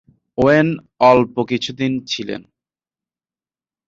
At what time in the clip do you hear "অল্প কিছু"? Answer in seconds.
1.01-1.71